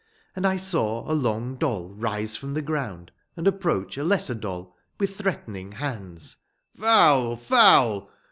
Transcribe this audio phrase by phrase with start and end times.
[0.35, 4.75] And I saw a long doll rise from the ground and approach a lesser doll
[4.99, 6.37] with threatening hands.
[6.75, 7.35] "Foul!
[7.35, 8.09] Foul!"